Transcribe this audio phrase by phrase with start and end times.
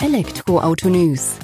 [0.00, 1.40] Elektroauto News.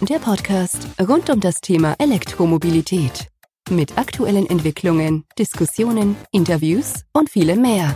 [0.00, 3.28] Der Podcast rund um das Thema Elektromobilität.
[3.70, 7.94] Mit aktuellen Entwicklungen, Diskussionen, Interviews und vielem mehr.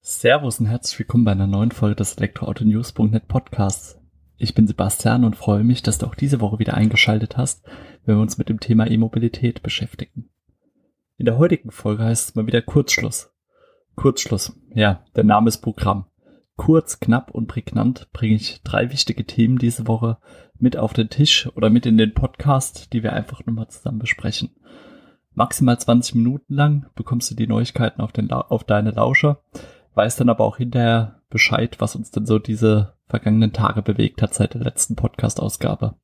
[0.00, 3.98] Servus und herzlich willkommen bei einer neuen Folge des Elektroautonews.net Podcasts.
[4.38, 7.62] Ich bin Sebastian und freue mich, dass du auch diese Woche wieder eingeschaltet hast,
[8.06, 10.30] wenn wir uns mit dem Thema E-Mobilität beschäftigen.
[11.18, 13.31] In der heutigen Folge heißt es mal wieder Kurzschluss.
[13.96, 14.58] Kurzschluss.
[14.74, 16.06] Ja, der Name ist Programm.
[16.56, 20.18] Kurz, knapp und prägnant bringe ich drei wichtige Themen diese Woche
[20.58, 24.50] mit auf den Tisch oder mit in den Podcast, die wir einfach nochmal zusammen besprechen.
[25.34, 29.42] Maximal 20 Minuten lang bekommst du die Neuigkeiten auf, den, auf deine Lauscher,
[29.94, 34.34] weißt dann aber auch hinterher Bescheid, was uns denn so diese vergangenen Tage bewegt hat
[34.34, 35.96] seit der letzten Podcast-Ausgabe.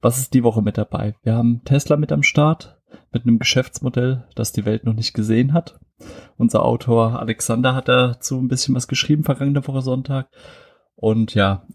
[0.00, 1.14] Was ist die Woche mit dabei?
[1.22, 2.79] Wir haben Tesla mit am Start,
[3.12, 5.80] mit einem Geschäftsmodell, das die Welt noch nicht gesehen hat.
[6.36, 10.30] Unser Autor Alexander hat dazu ein bisschen was geschrieben, vergangene Woche Sonntag.
[10.94, 11.66] Und ja,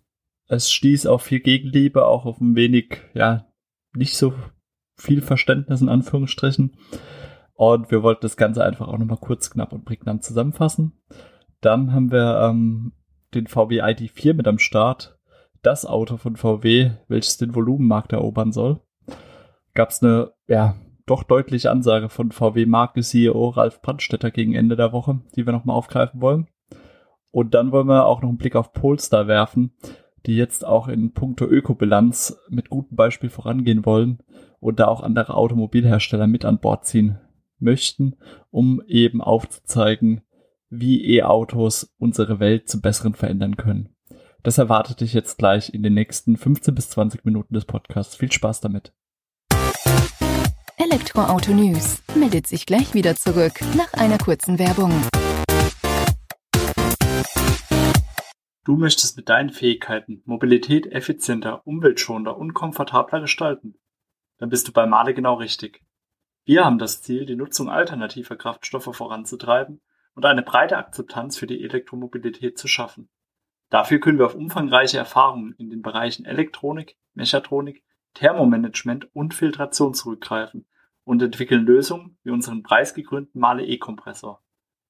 [0.47, 3.47] es stieß auf viel Gegenliebe, auch auf ein wenig, ja,
[3.95, 4.33] nicht so
[4.95, 6.77] viel Verständnis in Anführungsstrichen.
[7.53, 11.01] Und wir wollten das Ganze einfach auch nochmal kurz, knapp und prägnant zusammenfassen.
[11.61, 12.93] Dann haben wir ähm,
[13.33, 15.17] den VW ID4 mit am Start.
[15.61, 18.81] Das Auto von VW, welches den Volumenmarkt erobern soll.
[19.73, 20.75] Gab es eine, ja,
[21.05, 26.21] doch deutliche Ansage von VW-Marke-CEO Ralf Brandstetter gegen Ende der Woche, die wir nochmal aufgreifen
[26.21, 26.47] wollen.
[27.31, 29.73] Und dann wollen wir auch noch einen Blick auf Polestar werfen,
[30.25, 34.19] die jetzt auch in puncto Ökobilanz mit gutem Beispiel vorangehen wollen
[34.59, 37.19] und da auch andere Automobilhersteller mit an Bord ziehen
[37.59, 38.15] möchten,
[38.49, 40.21] um eben aufzuzeigen,
[40.69, 43.89] wie E-Autos unsere Welt zum Besseren verändern können.
[44.41, 48.15] Das erwartet dich jetzt gleich in den nächsten 15 bis 20 Minuten des Podcasts.
[48.15, 48.93] Viel Spaß damit.
[50.95, 54.93] Elektroauto News meldet sich gleich wieder zurück nach einer kurzen Werbung.
[58.63, 63.75] Du möchtest mit deinen Fähigkeiten Mobilität effizienter, umweltschonender und komfortabler gestalten?
[64.37, 65.83] Dann bist du bei Male genau richtig.
[66.45, 69.81] Wir haben das Ziel, die Nutzung alternativer Kraftstoffe voranzutreiben
[70.13, 73.09] und eine breite Akzeptanz für die Elektromobilität zu schaffen.
[73.69, 77.83] Dafür können wir auf umfangreiche Erfahrungen in den Bereichen Elektronik, Mechatronik,
[78.13, 80.65] Thermomanagement und Filtration zurückgreifen
[81.05, 84.43] und entwickeln Lösungen wie unseren preisgekrönten Male E-Kompressor.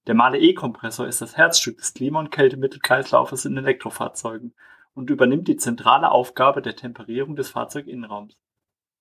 [0.08, 4.56] Der Male E-Kompressor ist das Herzstück des Klima- und Kältemittelkreislaufes in Elektrofahrzeugen
[4.94, 8.40] und übernimmt die zentrale Aufgabe der Temperierung des Fahrzeuginnenraums.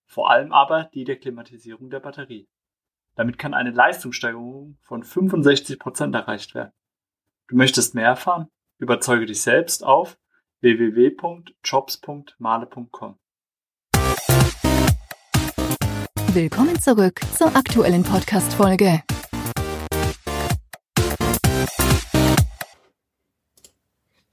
[0.07, 2.49] Vor allem aber die der Klimatisierung der Batterie.
[3.15, 6.73] Damit kann eine Leistungssteigerung von 65 Prozent erreicht werden.
[7.49, 8.49] Du möchtest mehr erfahren?
[8.79, 10.19] Überzeuge dich selbst auf
[10.61, 13.19] www.jobs.male.com.
[16.35, 19.05] Willkommen zurück zur aktuellen Podcast-Folge.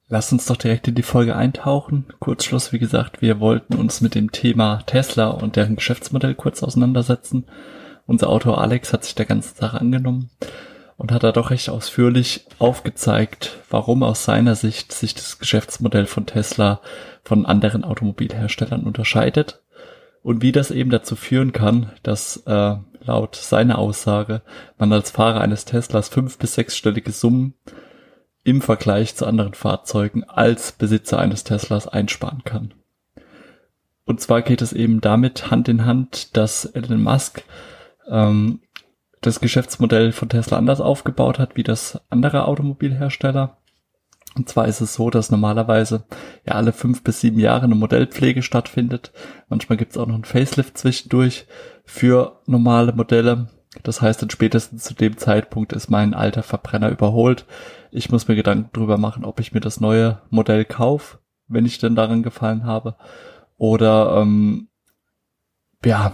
[0.07, 2.07] Lass uns doch direkt in die Folge eintauchen.
[2.17, 7.45] Kurzschluss, wie gesagt, wir wollten uns mit dem Thema Tesla und deren Geschäftsmodell kurz auseinandersetzen.
[8.07, 10.31] Unser Autor Alex hat sich der ganzen Sache angenommen
[10.97, 16.25] und hat da doch recht ausführlich aufgezeigt, warum aus seiner Sicht sich das Geschäftsmodell von
[16.25, 16.81] Tesla
[17.23, 19.60] von anderen Automobilherstellern unterscheidet
[20.23, 24.41] und wie das eben dazu führen kann, dass äh, laut seiner Aussage
[24.77, 27.55] man als Fahrer eines Teslas fünf bis sechsstellige Summen
[28.43, 32.73] im Vergleich zu anderen Fahrzeugen als Besitzer eines Teslas einsparen kann.
[34.05, 37.43] Und zwar geht es eben damit Hand in Hand, dass Elon Musk
[38.09, 38.59] ähm,
[39.21, 43.57] das Geschäftsmodell von Tesla anders aufgebaut hat, wie das andere Automobilhersteller.
[44.35, 46.05] Und zwar ist es so, dass normalerweise
[46.45, 49.11] ja alle fünf bis sieben Jahre eine Modellpflege stattfindet.
[49.49, 51.47] Manchmal gibt es auch noch einen Facelift zwischendurch
[51.83, 53.49] für normale Modelle.
[53.83, 57.45] Das heißt, dann spätestens zu dem Zeitpunkt ist mein alter Verbrenner überholt.
[57.91, 61.79] Ich muss mir Gedanken drüber machen, ob ich mir das neue Modell kaufe, wenn ich
[61.79, 62.95] denn daran gefallen habe.
[63.57, 64.69] Oder ähm,
[65.83, 66.13] ja,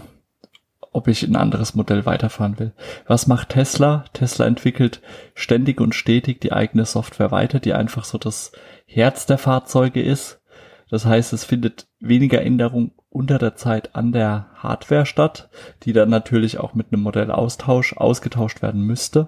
[0.98, 2.74] ob ich ein anderes Modell weiterfahren will.
[3.06, 4.06] Was macht Tesla?
[4.14, 5.02] Tesla entwickelt
[5.36, 8.52] ständig und stetig die eigene Software weiter, die einfach so das
[8.88, 10.42] Herz der Fahrzeuge ist.
[10.90, 15.50] Das heißt, es findet weniger Änderung unter der Zeit an der Hardware statt,
[15.84, 19.28] die dann natürlich auch mit einem Modellaustausch ausgetauscht werden müsste,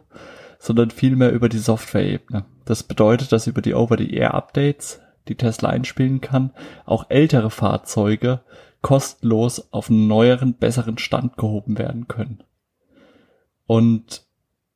[0.58, 2.46] sondern vielmehr über die Software-Ebene.
[2.66, 6.52] Das bedeutet, dass über die Over-the-Air-Updates, die Tesla einspielen kann,
[6.86, 8.42] auch ältere Fahrzeuge
[8.82, 12.44] kostenlos auf einen neueren, besseren Stand gehoben werden können.
[13.66, 14.26] Und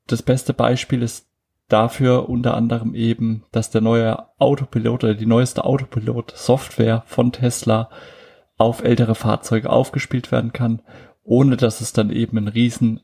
[0.07, 1.27] das beste Beispiel ist
[1.69, 7.89] dafür unter anderem eben, dass der neue Autopilot oder die neueste Autopilot-Software von Tesla
[8.57, 10.81] auf ältere Fahrzeuge aufgespielt werden kann,
[11.23, 13.01] ohne dass es dann eben einen riesen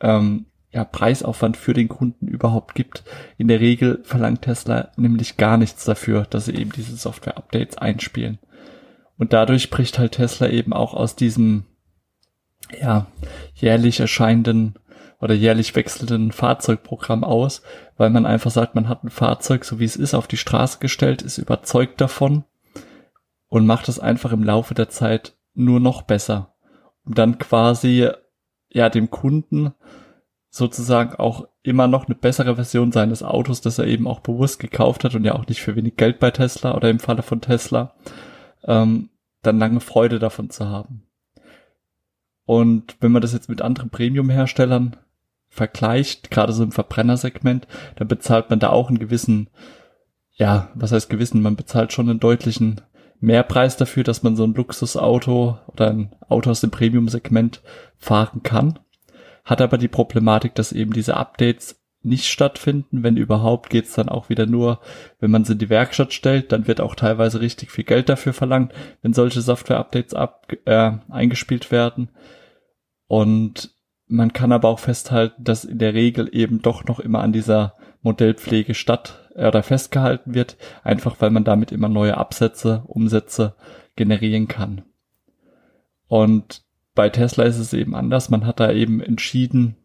[0.00, 3.04] ähm, ja, Preisaufwand für den Kunden überhaupt gibt.
[3.36, 8.38] In der Regel verlangt Tesla nämlich gar nichts dafür, dass sie eben diese Software-Updates einspielen.
[9.18, 11.64] Und dadurch bricht halt Tesla eben auch aus diesem,
[12.80, 13.06] ja,
[13.54, 14.74] jährlich erscheinenden
[15.20, 17.62] oder jährlich wechselnden Fahrzeugprogramm aus,
[17.96, 20.78] weil man einfach sagt, man hat ein Fahrzeug, so wie es ist, auf die Straße
[20.80, 22.44] gestellt, ist überzeugt davon
[23.48, 26.54] und macht es einfach im Laufe der Zeit nur noch besser.
[27.04, 28.08] Um dann quasi,
[28.70, 29.72] ja, dem Kunden
[30.48, 35.04] sozusagen auch immer noch eine bessere Version seines Autos, das er eben auch bewusst gekauft
[35.04, 37.94] hat und ja auch nicht für wenig Geld bei Tesla oder im Falle von Tesla,
[38.64, 39.10] ähm,
[39.42, 41.04] dann lange Freude davon zu haben.
[42.44, 44.96] Und wenn man das jetzt mit anderen Premium-Herstellern
[45.48, 47.66] vergleicht, gerade so im Verbrennersegment,
[47.96, 49.48] dann bezahlt man da auch einen gewissen,
[50.32, 52.80] ja, was heißt gewissen, man bezahlt schon einen deutlichen
[53.20, 57.62] Mehrpreis dafür, dass man so ein Luxusauto oder ein Auto aus dem Premium-Segment
[57.96, 58.78] fahren kann
[59.44, 63.02] hat aber die Problematik, dass eben diese Updates nicht stattfinden.
[63.02, 64.80] Wenn überhaupt, geht's dann auch wieder nur,
[65.20, 68.32] wenn man sie in die Werkstatt stellt, dann wird auch teilweise richtig viel Geld dafür
[68.32, 68.72] verlangt,
[69.02, 70.14] wenn solche Software-Updates
[70.64, 72.10] äh, eingespielt werden.
[73.06, 73.70] Und
[74.06, 77.74] man kann aber auch festhalten, dass in der Regel eben doch noch immer an dieser
[78.02, 83.54] Modellpflege statt äh, oder festgehalten wird, einfach weil man damit immer neue Absätze, Umsätze
[83.96, 84.82] generieren kann.
[86.08, 86.62] Und
[86.94, 88.28] bei Tesla ist es eben anders.
[88.28, 89.76] Man hat da eben entschieden,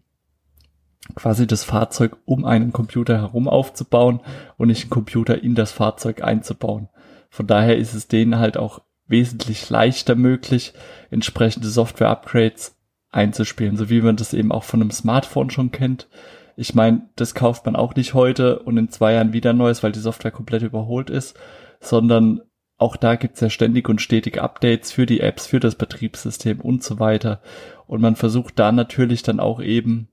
[1.15, 4.21] quasi das Fahrzeug um einen Computer herum aufzubauen
[4.57, 6.89] und nicht einen Computer in das Fahrzeug einzubauen.
[7.29, 10.73] Von daher ist es denen halt auch wesentlich leichter möglich,
[11.09, 12.75] entsprechende Software-Upgrades
[13.09, 16.07] einzuspielen, so wie man das eben auch von einem Smartphone schon kennt.
[16.55, 19.91] Ich meine, das kauft man auch nicht heute und in zwei Jahren wieder neues, weil
[19.91, 21.37] die Software komplett überholt ist,
[21.79, 22.41] sondern
[22.77, 26.83] auch da gibt's ja ständig und stetig Updates für die Apps, für das Betriebssystem und
[26.83, 27.41] so weiter.
[27.87, 30.09] Und man versucht da natürlich dann auch eben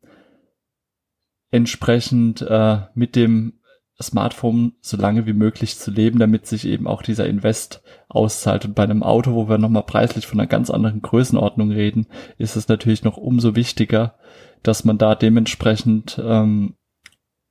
[1.55, 3.61] entsprechend äh, mit dem
[4.03, 8.65] Smartphone so lange wie möglich zu leben, damit sich eben auch dieser Invest auszahlt.
[8.65, 12.09] Und bei einem Auto, wo wir nochmal preislich von einer ganz anderen Größenordnung reden,
[12.39, 14.17] ist es natürlich noch umso wichtiger,
[14.65, 16.75] dass man da dementsprechend ähm,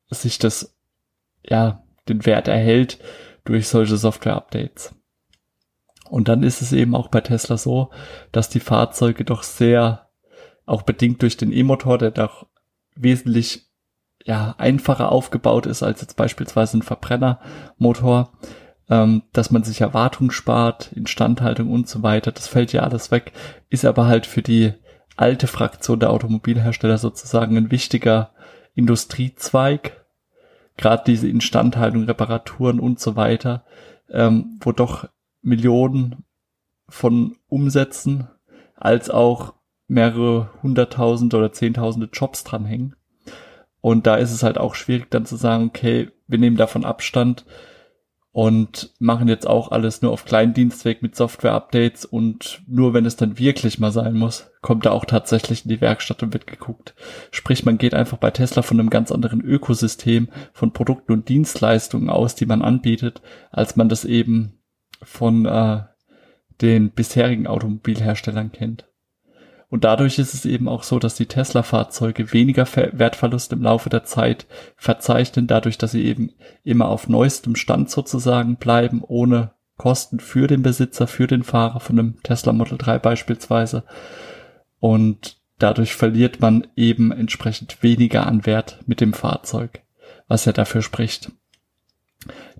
[0.09, 0.75] sich das,
[1.47, 2.99] ja, den Wert erhält
[3.45, 4.93] durch solche Software-Updates.
[6.09, 7.89] Und dann ist es eben auch bei Tesla so,
[8.33, 10.09] dass die Fahrzeuge doch sehr,
[10.65, 12.47] auch bedingt durch den E-Motor, der doch
[12.95, 13.69] wesentlich
[14.23, 18.31] ja, einfacher aufgebaut ist als jetzt beispielsweise ein Verbrennermotor,
[18.89, 22.31] ähm, dass man sich Erwartung spart, Instandhaltung und so weiter.
[22.31, 23.33] Das fällt ja alles weg,
[23.69, 24.73] ist aber halt für die
[25.15, 28.31] alte Fraktion der Automobilhersteller sozusagen ein wichtiger
[28.75, 30.05] Industriezweig.
[30.77, 33.63] Gerade diese Instandhaltung, Reparaturen und so weiter,
[34.09, 35.07] ähm, wo doch
[35.41, 36.23] Millionen
[36.89, 38.27] von Umsätzen
[38.75, 39.53] als auch
[39.87, 42.95] mehrere hunderttausend oder zehntausende Jobs dranhängen.
[43.83, 47.43] Und da ist es halt auch schwierig dann zu sagen, okay, wir nehmen davon Abstand
[48.31, 53.17] und machen jetzt auch alles nur auf kleinen Dienstweg mit Software-Updates und nur wenn es
[53.17, 56.95] dann wirklich mal sein muss, kommt er auch tatsächlich in die Werkstatt und wird geguckt.
[57.31, 62.09] Sprich, man geht einfach bei Tesla von einem ganz anderen Ökosystem von Produkten und Dienstleistungen
[62.09, 63.21] aus, die man anbietet,
[63.51, 64.61] als man das eben
[65.01, 65.81] von äh,
[66.61, 68.85] den bisherigen Automobilherstellern kennt.
[69.73, 74.03] Und dadurch ist es eben auch so, dass die Tesla-Fahrzeuge weniger Wertverlust im Laufe der
[74.03, 74.45] Zeit
[74.77, 76.29] verzeichnen, dadurch, dass sie eben
[76.63, 81.97] immer auf neuestem Stand sozusagen bleiben, ohne Kosten für den Besitzer, für den Fahrer von
[81.97, 83.83] einem Tesla Model 3 beispielsweise.
[84.79, 89.81] Und dadurch verliert man eben entsprechend weniger an Wert mit dem Fahrzeug,
[90.27, 91.31] was ja dafür spricht.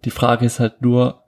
[0.04, 1.22] Die Frage ist halt nur,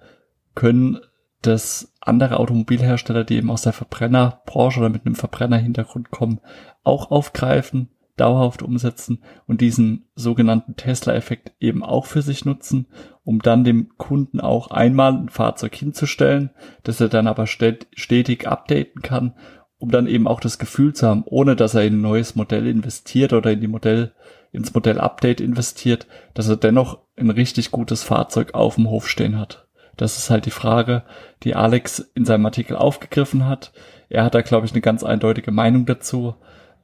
[0.55, 0.97] können
[1.43, 6.39] das andere Automobilhersteller, die eben aus der Verbrennerbranche oder mit einem Verbrennerhintergrund kommen,
[6.83, 12.87] auch aufgreifen, dauerhaft umsetzen und diesen sogenannten Tesla-Effekt eben auch für sich nutzen,
[13.23, 16.51] um dann dem Kunden auch einmal ein Fahrzeug hinzustellen,
[16.83, 19.33] das er dann aber stetig updaten kann,
[19.77, 22.67] um dann eben auch das Gefühl zu haben, ohne dass er in ein neues Modell
[22.67, 24.13] investiert oder in die Modell,
[24.51, 29.64] ins Modell-Update investiert, dass er dennoch ein richtig gutes Fahrzeug auf dem Hof stehen hat.
[29.97, 31.03] Das ist halt die Frage,
[31.43, 33.71] die Alex in seinem Artikel aufgegriffen hat.
[34.09, 36.35] Er hat da, glaube ich, eine ganz eindeutige Meinung dazu.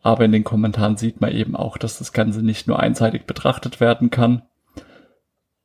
[0.02, 3.80] Aber in den Kommentaren sieht man eben auch, dass das Ganze nicht nur einseitig betrachtet
[3.80, 4.42] werden kann.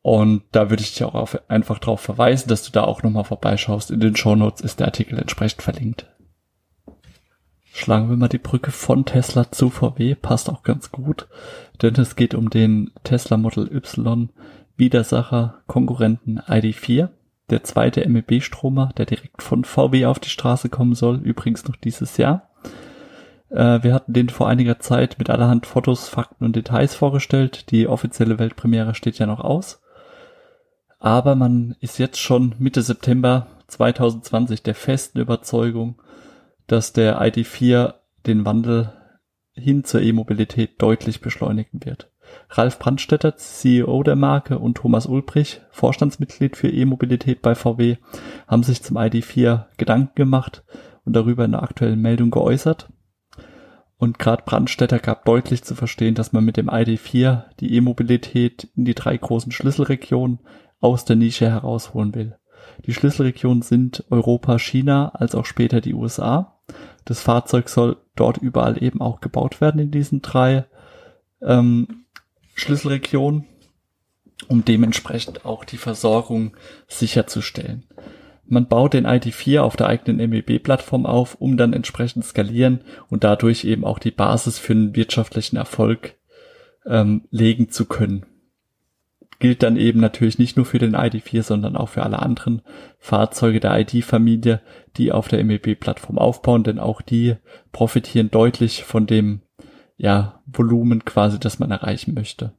[0.03, 3.25] Und da würde ich dich auch auf, einfach darauf verweisen, dass du da auch nochmal
[3.25, 3.91] vorbeischaust.
[3.91, 6.07] In den Shownotes ist der Artikel entsprechend verlinkt.
[7.73, 11.29] Schlagen wir mal die Brücke von Tesla zu VW, passt auch ganz gut,
[11.83, 14.31] denn es geht um den Tesla Model Y
[14.79, 17.11] Widersacher Konkurrenten ID4
[17.51, 22.17] der zweite MEB-Stromer, der direkt von VW auf die Straße kommen soll, übrigens noch dieses
[22.17, 22.51] Jahr.
[23.51, 27.71] Äh, wir hatten den vor einiger Zeit mit allerhand Fotos, Fakten und Details vorgestellt.
[27.71, 29.83] Die offizielle Weltpremiere steht ja noch aus.
[30.99, 36.01] Aber man ist jetzt schon Mitte September 2020 der festen Überzeugung,
[36.67, 37.95] dass der ID4
[38.27, 38.93] den Wandel
[39.53, 42.11] hin zur E-Mobilität deutlich beschleunigen wird.
[42.51, 47.97] Ralf Brandstetter, CEO der Marke, und Thomas Ulbrich, Vorstandsmitglied für E-Mobilität bei VW,
[48.47, 50.65] haben sich zum ID4 Gedanken gemacht
[51.05, 52.89] und darüber in der aktuellen Meldung geäußert.
[53.99, 58.85] Und gerade Brandstetter gab deutlich zu verstehen, dass man mit dem ID4 die E-Mobilität in
[58.85, 60.41] die drei großen Schlüsselregionen
[60.81, 62.37] aus der Nische herausholen will.
[62.85, 66.61] Die Schlüsselregionen sind Europa, China, als auch später die USA.
[67.05, 70.67] Das Fahrzeug soll dort überall eben auch gebaut werden in diesen drei
[71.41, 72.06] ähm,
[72.57, 73.45] Schlüsselregionen,
[74.49, 76.57] um dementsprechend auch die Versorgung
[76.89, 77.85] sicherzustellen.
[78.49, 83.65] Man baut den ID4 auf der eigenen MEB-Plattform auf, um dann entsprechend skalieren und dadurch
[83.65, 86.17] eben auch die Basis für einen wirtschaftlichen Erfolg
[86.85, 88.27] ähm, legen zu können
[89.39, 92.63] gilt dann eben natürlich nicht nur für den ID4, sondern auch für alle anderen
[92.99, 94.61] Fahrzeuge der ID-Familie,
[94.97, 97.37] die auf der MEB-Plattform aufbauen, denn auch die
[97.73, 99.43] profitieren deutlich von dem
[99.97, 102.53] ja, Volumen quasi, das man erreichen möchte.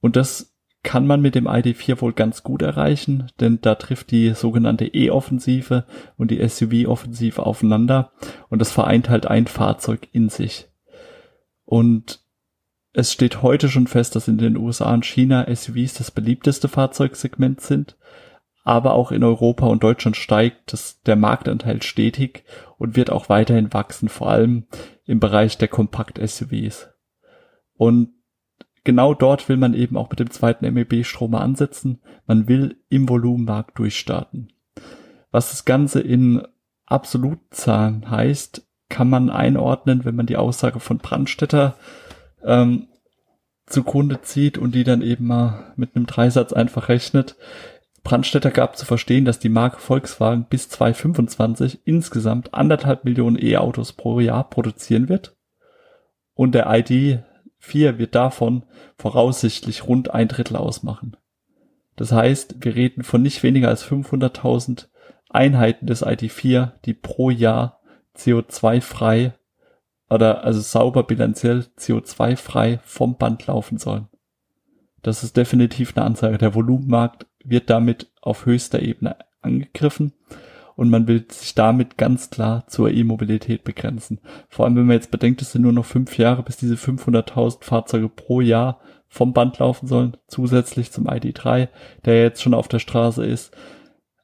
[0.00, 4.34] Und das kann man mit dem ID4 wohl ganz gut erreichen, denn da trifft die
[4.34, 5.84] sogenannte E-Offensive
[6.16, 8.12] und die SUV-Offensive aufeinander
[8.50, 10.68] und das vereint halt ein Fahrzeug in sich.
[11.64, 12.20] Und
[12.92, 17.60] es steht heute schon fest, dass in den USA und China SUVs das beliebteste Fahrzeugsegment
[17.60, 17.96] sind,
[18.66, 22.42] aber auch in Europa und Deutschland steigt das, der Marktanteil stetig
[22.78, 24.66] und wird auch weiterhin wachsen, vor allem
[25.04, 26.88] im Bereich der Kompakt-SUVs.
[27.76, 28.08] Und
[28.82, 32.00] genau dort will man eben auch mit dem zweiten MEB-Stromer ansetzen.
[32.26, 34.52] Man will im Volumenmarkt durchstarten.
[35.30, 36.42] Was das Ganze in
[36.86, 41.76] Absolutzahlen heißt, kann man einordnen, wenn man die Aussage von Brandstätter
[42.42, 42.88] ähm,
[43.66, 47.36] zugrunde zieht und die dann eben mal mit einem Dreisatz einfach rechnet.
[48.06, 54.20] Brandstätter gab zu verstehen, dass die Marke Volkswagen bis 2025 insgesamt anderthalb Millionen E-Autos pro
[54.20, 55.36] Jahr produzieren wird.
[56.32, 58.62] Und der ID4 wird davon
[58.96, 61.16] voraussichtlich rund ein Drittel ausmachen.
[61.96, 64.86] Das heißt, wir reden von nicht weniger als 500.000
[65.28, 67.80] Einheiten des ID4, die pro Jahr
[68.16, 69.34] CO2 frei
[70.08, 74.06] oder also sauber bilanziell CO2-frei vom Band laufen sollen.
[75.02, 76.38] Das ist definitiv eine Ansage.
[76.38, 80.12] Der Volumenmarkt wird damit auf höchster Ebene angegriffen
[80.74, 84.20] und man will sich damit ganz klar zur E-Mobilität begrenzen.
[84.48, 87.64] Vor allem, wenn man jetzt bedenkt, es sind nur noch fünf Jahre, bis diese 500.000
[87.64, 91.68] Fahrzeuge pro Jahr vom Band laufen sollen, zusätzlich zum ID3,
[92.04, 93.56] der jetzt schon auf der Straße ist.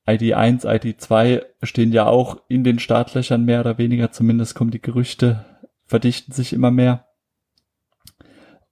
[0.07, 5.45] ID1, ID2 stehen ja auch in den Startlöchern mehr oder weniger, zumindest kommen die Gerüchte
[5.93, 7.05] verdichten sich immer mehr.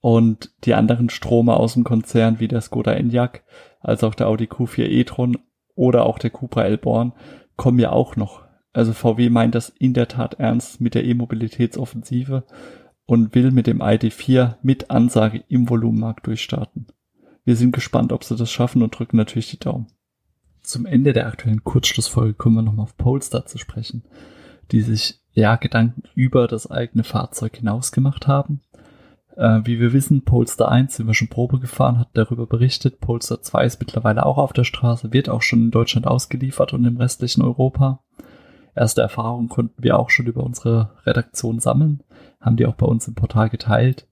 [0.01, 3.43] Und die anderen Strome aus dem Konzern, wie der Skoda Enyaq,
[3.81, 5.39] als auch der Audi Q4 e-tron
[5.75, 7.13] oder auch der Cupra Elborn,
[7.57, 8.43] kommen ja auch noch.
[8.73, 12.45] Also VW meint das in der Tat ernst mit der E-Mobilitätsoffensive
[13.05, 16.87] und will mit dem ID4 mit Ansage im Volumenmarkt durchstarten.
[17.45, 19.89] Wir sind gespannt, ob sie das schaffen und drücken natürlich die Daumen.
[20.63, 24.05] Zum Ende der aktuellen Kurzschlussfolge kommen wir nochmal auf Polestar zu sprechen,
[24.71, 28.61] die sich ja, Gedanken über das eigene Fahrzeug hinaus gemacht haben.
[29.41, 33.01] Äh, wie wir wissen, Polestar 1 sind wir schon Probe gefahren, hat darüber berichtet.
[33.01, 36.85] Polestar 2 ist mittlerweile auch auf der Straße, wird auch schon in Deutschland ausgeliefert und
[36.85, 38.05] im restlichen Europa.
[38.77, 42.03] Erste Erfahrungen konnten wir auch schon über unsere Redaktion sammeln,
[42.39, 44.07] haben die auch bei uns im Portal geteilt.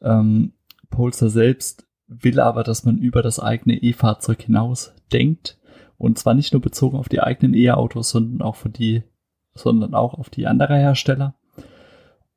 [0.00, 0.54] Ähm,
[0.88, 5.58] Polestar selbst will aber, dass man über das eigene E-Fahrzeug hinaus denkt.
[5.98, 9.02] Und zwar nicht nur bezogen auf die eigenen E-Autos, sondern auch für die
[9.52, 11.34] sondern auch auf die anderer Hersteller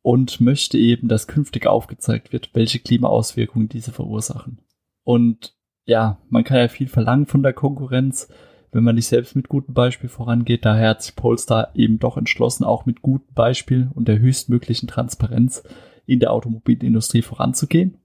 [0.01, 4.59] und möchte eben, dass künftig aufgezeigt wird, welche Klimaauswirkungen diese verursachen.
[5.03, 8.29] Und ja, man kann ja viel verlangen von der Konkurrenz,
[8.71, 10.63] wenn man nicht selbst mit gutem Beispiel vorangeht.
[10.63, 15.63] Daher hat sich Polestar eben doch entschlossen, auch mit gutem Beispiel und der höchstmöglichen Transparenz
[16.05, 17.97] in der Automobilindustrie voranzugehen.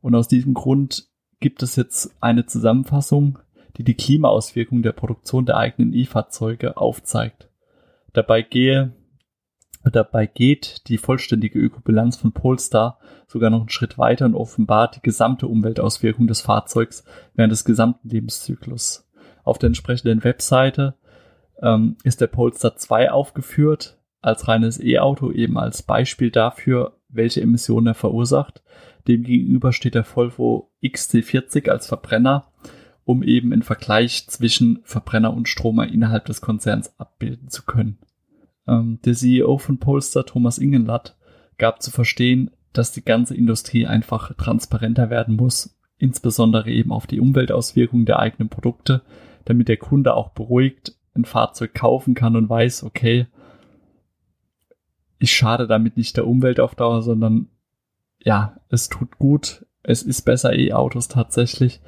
[0.00, 1.08] Und aus diesem Grund
[1.40, 3.38] gibt es jetzt eine Zusammenfassung,
[3.76, 7.48] die die Klimaauswirkungen der Produktion der eigenen E-Fahrzeuge aufzeigt.
[8.12, 8.92] Dabei gehe
[9.90, 15.02] Dabei geht die vollständige Ökobilanz von Polestar sogar noch einen Schritt weiter und offenbart die
[15.02, 19.08] gesamte Umweltauswirkung des Fahrzeugs während des gesamten Lebenszyklus.
[19.42, 20.94] Auf der entsprechenden Webseite
[21.60, 27.88] ähm, ist der Polestar 2 aufgeführt als reines E-Auto eben als Beispiel dafür, welche Emissionen
[27.88, 28.62] er verursacht.
[29.08, 32.46] Demgegenüber steht der Volvo XC40 als Verbrenner,
[33.04, 37.98] um eben einen Vergleich zwischen Verbrenner und Stromer innerhalb des Konzerns abbilden zu können.
[38.66, 41.16] Ähm, der CEO von Polestar, Thomas Ingenlatt,
[41.58, 47.20] gab zu verstehen, dass die ganze Industrie einfach transparenter werden muss, insbesondere eben auf die
[47.20, 49.02] Umweltauswirkungen der eigenen Produkte,
[49.44, 53.26] damit der Kunde auch beruhigt ein Fahrzeug kaufen kann und weiß, okay,
[55.18, 57.48] ich schade damit nicht der Umwelt auf Dauer, sondern
[58.18, 61.80] ja, es tut gut, es ist besser E-Autos tatsächlich.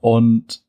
[0.00, 0.62] Und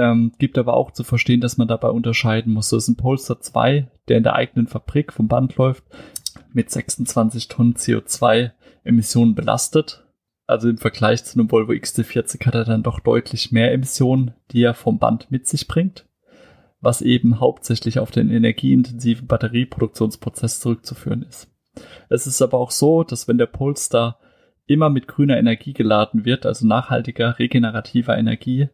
[0.00, 2.70] ähm, gibt aber auch zu verstehen, dass man dabei unterscheiden muss.
[2.70, 5.84] So ist ein Polestar 2, der in der eigenen Fabrik vom Band läuft,
[6.52, 10.04] mit 26 Tonnen CO2-Emissionen belastet.
[10.46, 14.62] Also im Vergleich zu einem Volvo XT40 hat er dann doch deutlich mehr Emissionen, die
[14.62, 16.06] er vom Band mit sich bringt,
[16.80, 21.48] was eben hauptsächlich auf den energieintensiven Batterieproduktionsprozess zurückzuführen ist.
[22.08, 24.18] Es ist aber auch so, dass wenn der Polestar
[24.66, 28.70] immer mit grüner Energie geladen wird, also nachhaltiger, regenerativer Energie,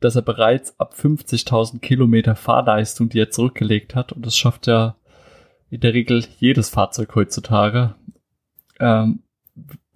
[0.00, 4.96] dass er bereits ab 50.000 Kilometer Fahrleistung, die er zurückgelegt hat, und das schafft ja
[5.70, 7.94] in der Regel jedes Fahrzeug heutzutage
[8.80, 9.20] ähm,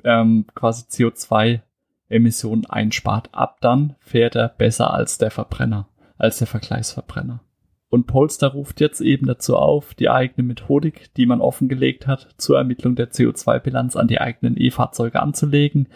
[0.04, 3.30] ähm, quasi CO2-Emissionen einspart.
[3.32, 7.40] Ab dann fährt er besser als der Verbrenner, als der Vergleichsverbrenner.
[7.88, 12.58] Und Polestar ruft jetzt eben dazu auf, die eigene Methodik, die man offengelegt hat, zur
[12.58, 15.88] Ermittlung der CO2-Bilanz an die eigenen E-Fahrzeuge anzulegen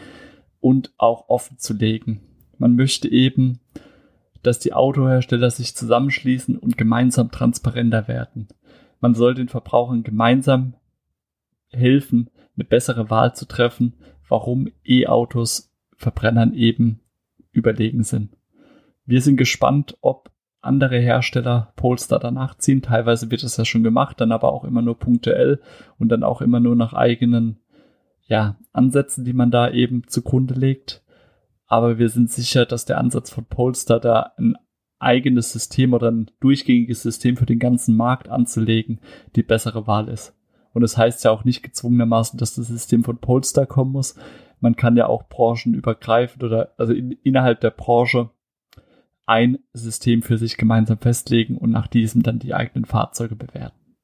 [0.61, 2.21] und auch offen zu legen.
[2.57, 3.61] Man möchte eben,
[4.43, 8.49] dass die Autohersteller sich zusammenschließen und gemeinsam transparenter werden.
[9.01, 10.75] Man soll den Verbrauchern gemeinsam
[11.71, 13.95] helfen, eine bessere Wahl zu treffen,
[14.29, 17.01] warum E-Autos Verbrennern eben
[17.53, 18.37] überlegen sind.
[19.05, 20.31] Wir sind gespannt, ob
[20.61, 22.83] andere Hersteller Polestar danach ziehen.
[22.83, 25.61] Teilweise wird es ja schon gemacht, dann aber auch immer nur punktuell
[25.99, 27.59] und dann auch immer nur nach eigenen
[28.27, 31.03] ja, Ansätzen, die man da eben zugrunde legt.
[31.69, 34.57] Aber wir sind sicher, dass der Ansatz von Polestar da ein
[34.99, 39.01] eigenes System oder ein durchgängiges System für den ganzen Markt anzulegen,
[39.37, 40.35] die bessere Wahl ist.
[40.73, 44.17] Und es das heißt ja auch nicht gezwungenermaßen, dass das System von Polestar kommen muss.
[44.61, 48.31] Man kann ja auch branchenübergreifend oder also in, innerhalb der Branche
[49.27, 53.97] ein System für sich gemeinsam festlegen und nach diesem dann die eigenen Fahrzeuge bewerten.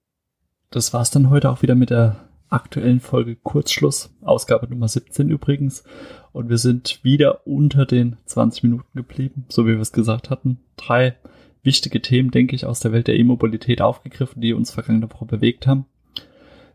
[0.70, 5.84] Das war's dann heute auch wieder mit der aktuellen Folge Kurzschluss, Ausgabe Nummer 17 übrigens.
[6.32, 10.60] Und wir sind wieder unter den 20 Minuten geblieben, so wie wir es gesagt hatten.
[10.76, 11.16] Drei
[11.62, 15.66] wichtige Themen, denke ich, aus der Welt der E-Mobilität aufgegriffen, die uns vergangene Woche bewegt
[15.66, 15.86] haben.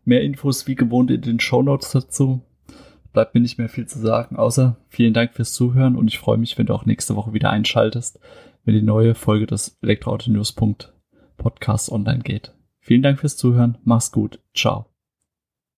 [0.04, 2.42] Mehr Infos wie gewohnt in den Show Notes dazu.
[3.14, 6.38] Bleibt mir nicht mehr viel zu sagen, außer vielen Dank fürs Zuhören und ich freue
[6.38, 8.20] mich, wenn du auch nächste Woche wieder einschaltest,
[8.66, 10.54] wenn die neue Folge des Elektroauto News
[11.38, 12.54] Podcast online geht.
[12.80, 14.89] Vielen Dank fürs Zuhören, mach's gut, ciao.